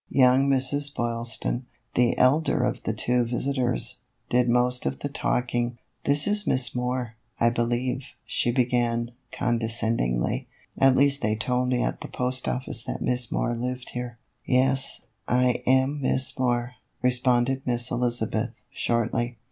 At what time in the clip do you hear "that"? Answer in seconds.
12.85-13.03